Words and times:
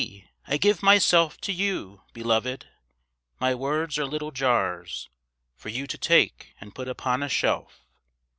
I 0.47 0.57
give 0.57 0.81
myself 0.81 1.39
to 1.41 1.53
you, 1.53 2.01
Beloved! 2.11 2.65
My 3.39 3.53
words 3.53 3.99
are 3.99 4.05
little 4.07 4.31
jars 4.31 5.11
For 5.55 5.69
you 5.69 5.85
to 5.85 5.97
take 5.99 6.55
and 6.59 6.73
put 6.73 6.87
upon 6.87 7.21
a 7.21 7.29
shelf. 7.29 7.85